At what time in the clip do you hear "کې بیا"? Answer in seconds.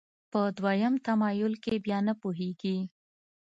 1.63-1.97